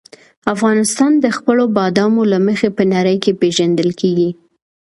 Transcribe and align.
افغانستان 0.53 1.11
د 1.23 1.25
خپلو 1.37 1.63
بادامو 1.77 2.23
له 2.31 2.37
مخې 2.47 2.69
په 2.77 2.83
نړۍ 2.93 3.17
کې 3.23 3.37
پېژندل 3.41 3.89
کېږي. 4.01 4.29